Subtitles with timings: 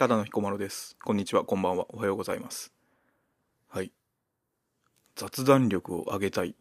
[0.00, 0.96] ただの彦摩呂です。
[1.04, 2.72] こんにちは、こんばんは、おはようございます。
[3.68, 3.92] はい。
[5.14, 6.54] 雑談力を上げたい。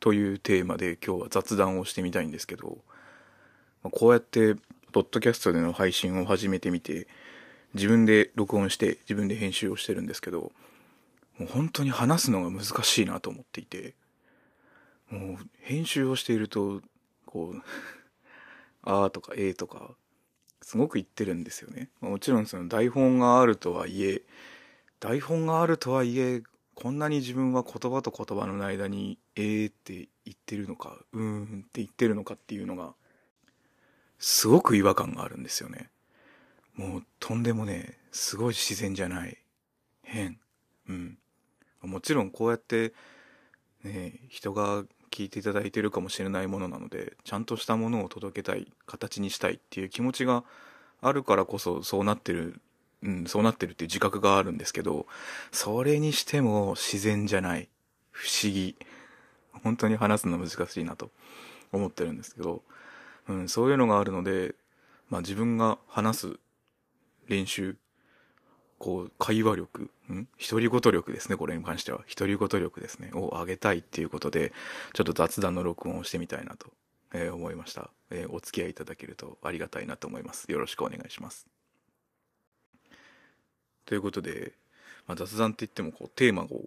[0.00, 2.76] というテーマで今日は雑談をしてみたいんですけど、
[3.82, 4.54] まこうやって、
[4.92, 7.08] ポッドキャストでの配信を始めてみて、
[7.72, 10.52] 自分で録音して、自分で編集をしてるんですけど、
[11.38, 13.94] もう本当に話すのが難しいなと思っていて、
[15.08, 16.82] もう編集をしていると、
[17.24, 17.62] こう、
[18.84, 19.96] あーとかえーとか、
[20.64, 21.90] すごく言ってるんですよね。
[22.00, 24.22] もちろんその台本があるとはいえ、
[24.98, 26.42] 台本があるとはいえ、
[26.74, 32.94] こんなに自分は言葉と言葉の間に、えーって言ってるのか、うーんって言ってるのかっていうのが、
[34.18, 35.90] すごく違和感があるんですよね。
[36.74, 39.36] もうとんでもね、すごい自然じゃない。
[40.02, 40.40] 変。
[40.88, 41.18] うん。
[41.82, 42.94] もちろんこうやって、
[43.82, 44.84] ね、人が
[45.14, 50.42] 聞いていただいてるかもしれないものなので、ちゃんとしたものを届けたい、形にしたいっていう気持ちが
[51.00, 52.60] あるからこそそうなってる、
[53.04, 55.06] うん、そうなってるっていう自覚があるんですけど、
[55.52, 57.68] それにしても自然じゃない。
[58.10, 58.76] 不思議。
[59.62, 61.12] 本当に話すの難しいなと
[61.70, 62.64] 思ってるんですけど、
[63.28, 64.56] うん、そういうのがあるので、
[65.10, 66.38] まあ自分が話す
[67.28, 67.76] 練習、
[68.78, 70.28] こう、会話力、ん？
[70.50, 72.04] 独り言力ですね、これに関しては。
[72.16, 74.52] 独り言力ですね、を上げたいっていうことで、
[74.92, 76.66] ちょっと雑談の録音をしてみたいなと、
[77.12, 80.50] えー思いました、えーお付き合いいただけるとありがたいなと思います。
[80.50, 81.46] よろしくお願いします。
[83.86, 84.52] ということで、
[85.06, 86.64] まあ、雑談って言ってもこうテーマを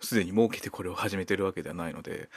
[0.00, 2.28] すでに設けてこれを始めてるわけではないので、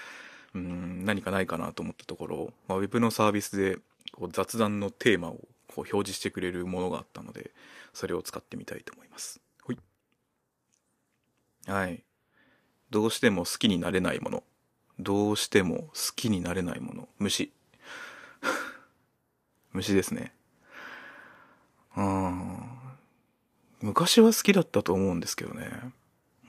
[0.55, 3.77] うん、何かないかなと思ったところ、まあ、ウェブのサービスで
[4.11, 5.39] こう雑談のテーマを
[5.75, 7.51] こう表示してくれるものがあったので、
[7.93, 9.41] それを使ってみたいと思います。
[9.63, 9.77] ほい。
[11.67, 12.03] はい。
[12.89, 14.43] どうしても好きになれないもの。
[14.99, 17.09] どうしても好きになれないもの。
[17.17, 17.51] 虫。
[19.73, 20.33] 虫ですね。
[21.95, 22.69] うん。
[23.81, 25.93] 昔は好きだったと思うんですけどね。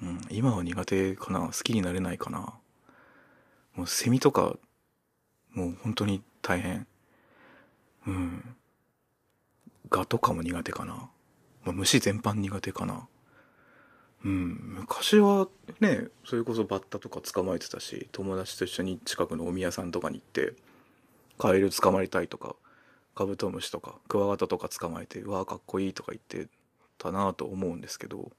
[0.03, 0.21] うん。
[0.31, 1.41] 今は苦手かな。
[1.47, 2.55] 好きになれないかな。
[3.75, 4.57] もうセミとか、
[5.53, 6.87] もう本当に大変。
[8.07, 8.57] うん。
[9.91, 11.11] ガとかも苦手かな。
[11.65, 13.09] まあ、虫全般苦手かな。
[14.25, 14.59] うん。
[14.79, 15.49] 昔は
[15.81, 20.55] ね、それこそバッタとか捕まえてたし、友達と一緒に近くのお宮さんとかに行って、
[21.39, 22.57] カエル捕まえたいとか、
[23.15, 26.51] カブトムシとか、クワガタとか捕まえて、うわあかっこいいとか言って
[26.99, 28.31] たなぁと思うんですけど、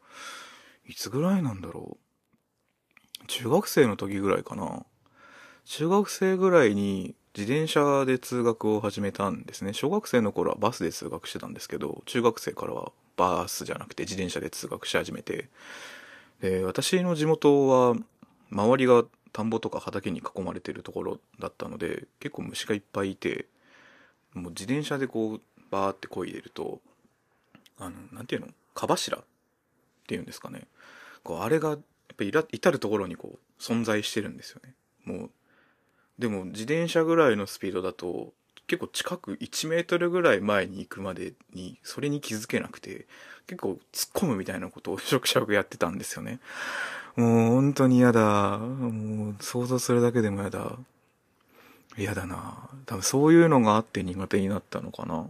[0.85, 1.97] いつぐらいなんだろ
[3.23, 3.27] う。
[3.27, 4.85] 中学生の時ぐらいかな。
[5.65, 9.73] 中学生ぐらいに自転車で通学を始めたんですね。
[9.73, 15.49] 小学生の頃はバスで通学してたんですけど、中学生からはバースじゃなくて自転車で通学し始めて、
[16.41, 17.95] で、私の地元は
[18.51, 23.47] 周りが田んぼとか畑に囲まれてるところだったので、結構虫がいっぱいいて、
[24.33, 25.41] もう自転車でこう、
[25.71, 26.81] バーって漕いでると、
[27.79, 28.47] あの、なんていうの？
[28.75, 29.23] 蚊柱っ
[30.05, 30.67] ていうんですかね。
[31.23, 31.79] こう、あれが、やっ
[32.15, 34.75] ぱり至るところにこう、存在してるんですよね。
[35.05, 35.29] もう、
[36.19, 38.33] でも自転車ぐらいのスピードだと
[38.67, 43.07] 結構近く1メートルぐらい前に行くまでにそれに気づけなくて
[43.47, 46.39] 結構突っ込むみたいなことをしょくしょくやってたんですよね。
[47.15, 48.57] もう本当に嫌だ。
[48.57, 50.77] もう想像するだけでも嫌だ。
[51.97, 52.69] 嫌だな。
[52.85, 55.27] 多分そういうのがあって苦手になったのかな。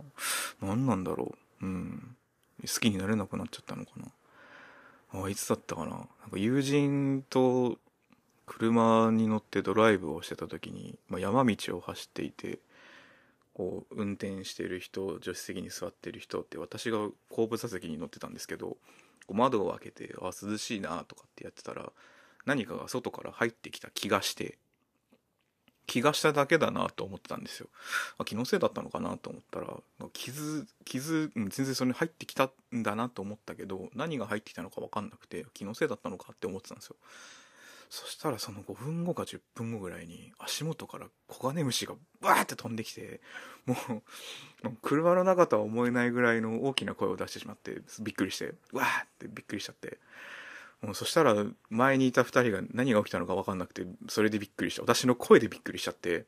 [0.61, 1.65] 何なんだろう。
[1.65, 2.15] うん。
[2.61, 5.23] 好きになれなくなっちゃったのかな。
[5.25, 5.89] あいつだったかな。
[5.89, 7.77] なんか友人と
[8.57, 12.59] 車に乗ってドライブをしてた時に、まあ、山道を走っていて
[13.53, 18.77] こう運転してる人助手席に座ってる人って私が後部座席に乗ってたんですけどこ
[19.29, 21.91] う窓を開けてあ涼しいなとかってやってたら
[22.45, 24.57] 何かが外から入ってきた気がして
[25.85, 27.67] 気がしただけだなと思ってたんですよ。
[28.17, 29.67] あ気のせいだったのかなと思ったら
[30.13, 36.95] 傷傷全然それに入ってきたんだなと思ったけど何が入ってきたのか分かんなくて気のせいだったのかって思ってたんですよ。
[37.93, 43.21] そしたらその5分後か10分後ぐらいに足元からコガネムシがバーって飛んできて
[43.67, 43.75] も
[44.63, 49.99] う車の中とは思えないぐらいの大きな声を出してしまってびっくりしてわーってびっくりしちゃって。
[50.81, 51.33] もうそしたら
[51.69, 56.25] 前にいた2人が何が起きたのか分かんなくてそれでびっくりして私の声でびっくりしちゃって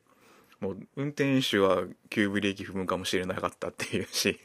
[0.60, 4.40] もう運転手は急ブレーキ踏むかもしれなかったっていうし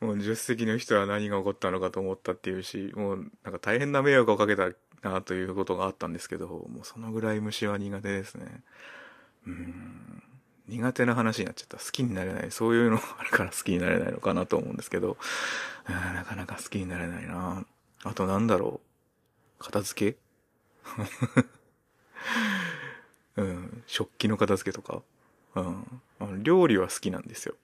[0.00, 4.70] もう助手席の人は何が起こったのかと思ったっていうしもうなんか大変な迷惑をかけた
[5.02, 8.62] なということがあったんですけどもうそのぐらい虫は苦手ですね。
[9.46, 10.22] うん。
[10.68, 11.76] 苦手な話になっちゃった。
[11.78, 12.50] 好きになれない。
[12.50, 15.16] そういうのがあるから好きになれないのかなと思うんですけど。
[15.88, 17.64] なかなか好きになれないな。
[18.02, 18.80] あとなんだろ
[19.60, 19.62] う。
[19.62, 20.18] 片付け？
[23.42, 23.82] うん。
[23.86, 25.02] 食器の片付けとか？
[25.54, 26.42] うん。
[26.42, 27.54] 料理は好きなんですよ。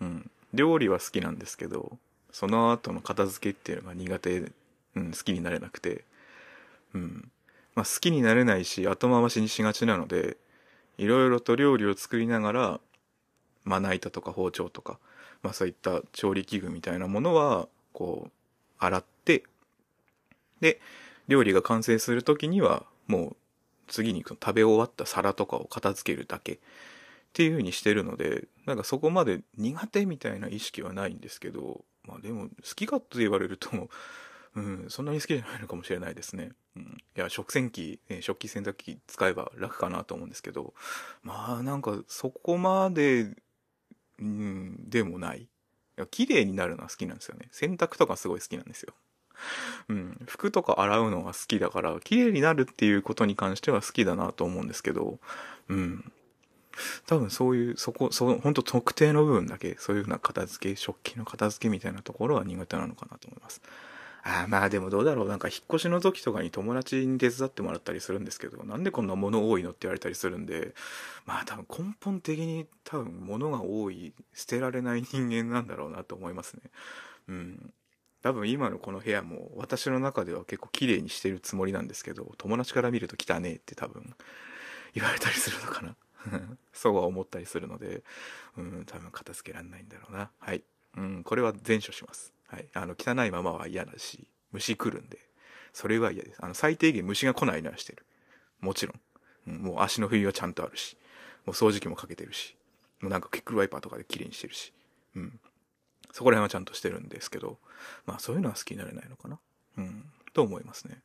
[0.00, 0.30] うん。
[0.54, 1.98] 料理は好きなんですけど
[2.32, 4.52] その後の片付けっていうのが苦手、
[4.94, 6.04] うん、好きになれなくて、
[6.96, 7.30] うん。
[7.74, 10.38] まあ好きになれないし、後回しにしがちなので、
[10.98, 12.80] いろいろと料理を作りながら、
[13.64, 14.98] まな板とか包丁とか、
[15.42, 18.32] まあそういった調理器具みたいなものは、こう、
[18.78, 19.44] 洗って、
[20.60, 20.80] で、
[21.28, 23.36] 料理が完成する時には、もう、
[23.88, 26.58] 次に食べ終わった皿とかを片付けるだけっ
[27.34, 33.68] ていう風にしてるので、なんかそこまで苦手みたいな意識はないんですけど、まあでも、好きかと言われると、
[34.56, 36.52] うん、そんなに好きじゃないのかもしれないですね。
[36.76, 36.82] うん、
[37.16, 40.72] いや、食洗機、ね、食器洗濯機使えば楽かなと思うんですけど、
[41.22, 43.36] まあなんかそこまで、
[44.18, 45.42] うん、でもない。
[45.42, 45.48] い
[45.96, 47.48] や綺麗になるのは好きなんですよね。
[47.52, 48.94] 洗濯とかすごい好きなんですよ。
[49.88, 55.18] うん、服とか洗うのは好きだから、綺麗になるっていうことに関しては好きだなと思うんですけど、
[55.68, 56.12] うん。
[57.06, 63.60] 多分そういう、そこ、そ本当特定の部分だけ、そういうふうな片付け、食器の片付けみたいなところは苦手なのかなと思います。
[64.28, 65.28] あまあでもどうだろう。
[65.28, 70.74] なんか引っ越しの時とかに友達に手伝ってもらったりするんですけどなんでこんな物多いのって言われたりするんで
[71.26, 76.62] まあ多分根本的に多分物が多い捨てられない人間なんだろうなと思いますね。
[77.28, 77.72] うん。
[78.22, 84.16] 多分今のこの部屋も私の中では結構綺麗にしてるつもりなんですけど友達から見ると汚ねえって多分
[84.94, 85.94] 言われたりするのかな。
[86.72, 88.02] そうは思ったりするので
[88.56, 90.32] うん多分片付けられないんだろうな。
[90.40, 90.64] はい。
[90.96, 92.35] うんこれは全処します。
[92.48, 92.68] はい。
[92.74, 95.18] あの、汚いままは嫌だし、虫来るんで、
[95.72, 96.38] それは嫌です。
[96.42, 98.06] あの、最低限虫が来ないのはしてる。
[98.60, 99.00] もちろん。
[99.48, 100.96] うん、もう足の冬はちゃんとあるし、
[101.44, 102.56] もう掃除機もかけてるし、
[103.00, 104.72] もうなんかクックルワイパーとかで綺麗にしてるし、
[105.14, 105.40] うん。
[106.12, 107.58] そこら辺はちゃんとしてるんですけど、
[108.06, 109.38] まあそういうのは好きになれないのかな。
[109.76, 110.04] うん。
[110.32, 111.02] と思いますね。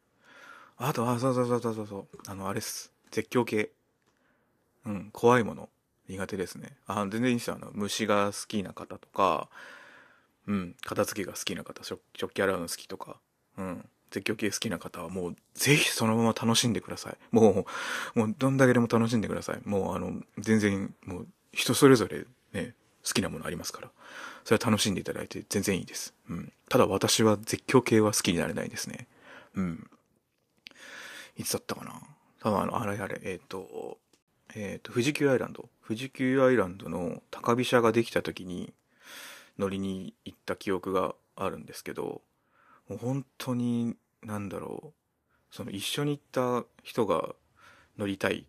[0.78, 2.08] あと、あ、そうそうそうそうそう。
[2.28, 2.92] あの、あれっす。
[3.12, 3.72] 絶叫系。
[4.86, 5.70] うん、怖いもの。
[6.08, 6.78] 苦手ですね。
[6.88, 7.56] あ、全然いいですよ。
[7.56, 9.50] あの、虫が好きな方とか、
[10.48, 13.20] うん、片付けが好きな方食食器洗うの好きとか、
[13.58, 17.18] うん、絶叫系好きな方はもうぜひそのまま楽しんでください。
[17.32, 17.66] も
[18.16, 19.62] うもうどんだけでも楽しんでください。
[19.66, 22.74] もうあの全然もう人それぞれね
[23.06, 23.90] 好きなものありますから。
[24.44, 29.08] それは楽しんでいただいて全然いいです、うん、ただ私は絶叫系は好きになれないですね。
[29.56, 29.88] うん。
[31.38, 31.94] いつだったかな。
[32.42, 33.98] 多分あのあれあれえっ、ー、と
[34.56, 38.74] えっ、ー、と富士急アイランド富士急アイランドの高飛車ができた時に
[39.62, 42.24] 乗りに行った記憶があるんですけど、
[42.90, 44.94] もう本当に、なんだろ
[45.52, 47.36] う、その一緒に行った人が
[47.98, 48.46] 乗りたいっ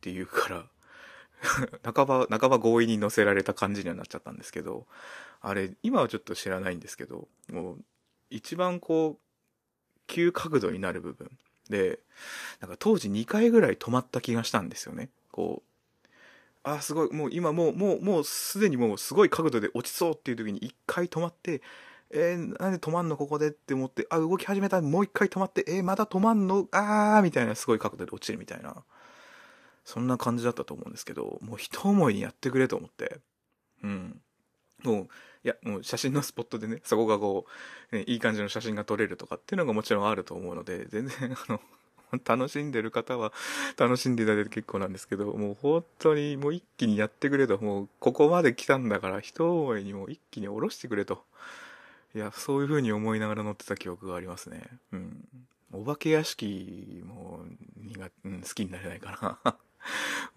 [0.00, 0.64] ていうから
[1.94, 4.86] 半ば、半ば強引に乗せられた感じにはなっちゃったんですけど、
[5.40, 7.84] あれ、今はちょっと知らないんですけど、もう、
[8.30, 11.30] 一番こう、急角度になる部分
[11.68, 12.00] で、
[12.60, 15.10] なんか当時2回ぐらい止まった気がしたんですよね。
[15.30, 15.71] こう、
[16.64, 17.12] あすごい。
[17.12, 21.60] もう今もうもうもうすでにもうすごい角度で落ちそうっていう時に一回止まって
[22.10, 24.80] えー、なんで止まんのここでって思ってあ動き始めた。
[24.80, 26.68] もう一回止まってえー、まだ止まんの？
[26.70, 28.84] あーみたいなすごい角度で落ちるみたいな。
[29.84, 33.18] そんな感じだったと思うんですけどもう一思いにやってくれと思って。
[33.82, 34.20] うん。
[34.84, 35.08] もう
[35.44, 37.46] いやもう写真のスポットでねそこがこ
[37.92, 41.60] う、ね、いい感じの写真が撮れるとかっていうのがもちろんあると思うので全然あの
[42.24, 43.32] 楽しんでる方は
[43.76, 51.24] 楽しんでいただいて結構なんですけど、もう本当にもう一気にやってくれと、もうここまで来たんだから一思いにもう一気に下ろしてくれと。
[52.14, 54.62] いや、そういう風に思いながら乗ってた記憶がありますね。
[54.92, 55.28] うん。
[55.72, 57.40] お化け屋敷も
[57.76, 59.56] 苦、うん、好きになれないかな。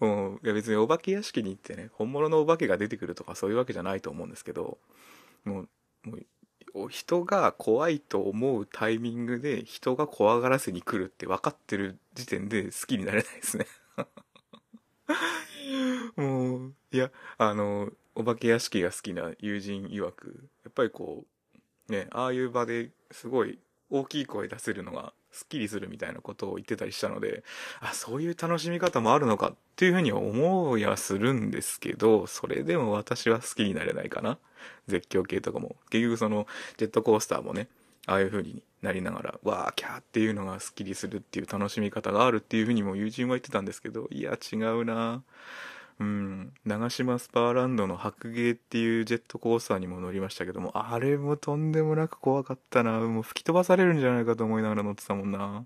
[0.00, 4.78] もう、いや別にお化け屋敷に行ってね、本物のお化けが出てくるとかそういうわけじゃないと思うんですけど、
[5.44, 5.68] もう、
[6.04, 6.26] もう
[6.76, 13.66] こう人が怖いと思うタイミングで人が怖がらせに来るって分かってる時点で好きになれないですね。
[16.16, 21.24] もう、いや、あの、お化け屋敷が好きな友人曰く、やっぱりこ
[21.88, 27.44] う、ね、ああいう場ですごい大きい声出せるのがスッキリするみたいなことを言ってたりしたので、
[27.80, 34.38] あ、そういう楽しみ方もあるのかっていうふうに思うやするんですけど、それでも私は好きになれないかな。
[34.86, 35.76] 絶叫系とかも。
[35.90, 36.46] 結局その、
[36.78, 37.68] ジェットコースターもね、
[38.06, 45.22] ああいう風になりながら、わーキャーっていうのがスッキリするっていう楽しみ方があるっていう風にも友人は言ってたんですけど、いや違うな
[45.98, 53.00] うん、長島スパーランドの白芸っていうジェットコースターにも乗りましたけども、あれもとんでもなく怖かったな。
[53.00, 55.64] もう吹き飛ばされるんじゃないかと思いながら乗ってたもんな。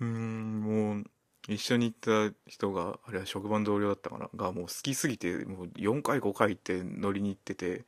[0.00, 1.04] うん、もう、
[1.48, 7.84] 一緒に行った人が、あれは職場の同僚だったかな、がもう好きすぎて、もう4回5回って乗りに行ってて、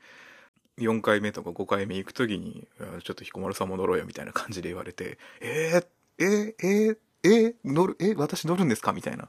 [0.78, 2.66] 4回目とか5回目行く時に、
[3.02, 5.86] ちょっと彦丸さんも乗ろうよみたいな感じで言われて、えー、
[6.18, 8.92] えー、えー、えー、乗る、えー、私乗るんですか？
[8.92, 9.28] みたいな。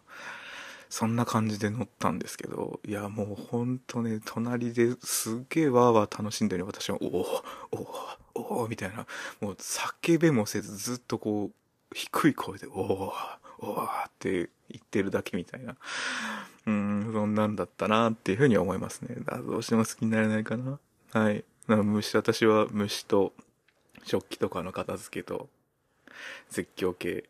[0.89, 9.05] そんな感じで乗ったんですけど、いや、もうほんとね、隣ですげえわーわー楽しんでる私は、おおおおおみたいな、
[9.41, 11.51] もう叫べもせずずっとこう、
[11.93, 13.13] 低い声で、おお
[13.59, 13.87] おおっ
[14.19, 15.75] て言ってるだけみたいな。
[16.65, 19.15] うん、そんなんだったなっていうふうに思いますね。
[19.23, 20.79] だどうしても好きになれないかな。
[21.13, 21.43] はい。
[21.67, 23.33] 虫、私は虫と
[24.03, 25.49] 食器とかの片付けと
[26.49, 27.25] 絶叫系、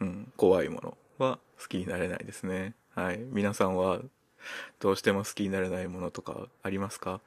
[0.00, 2.74] うん、怖いものは好きになれないですね。
[2.94, 3.18] はい。
[3.30, 4.00] 皆さんは
[4.80, 7.20] どうしても好きになれないものとかありますか、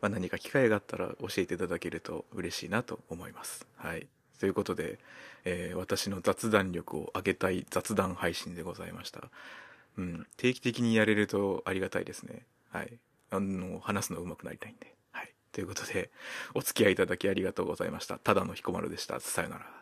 [0.00, 3.66] まあ、何か機会があったら教えていただけると嬉しいなと思います。
[3.76, 4.06] はい。
[4.40, 4.98] ということで、
[5.44, 9.28] えー、私の雑談力を上げたい雑談配信でございました。
[9.98, 10.26] うん。
[10.36, 12.42] 定期的にやれるとありがたいですね。
[12.70, 12.98] はい。
[13.30, 14.94] あの、話すの上手くなりたいんで。
[15.12, 15.32] はい。
[15.52, 16.10] ということで、
[16.54, 18.18] お付き合いいただきありがとうございました。
[18.18, 19.20] ただの彦丸でした。
[19.20, 19.81] さよなら。